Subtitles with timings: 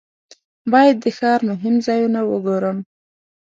[0.73, 2.77] باید د ښار مهم ځایونه وګورم.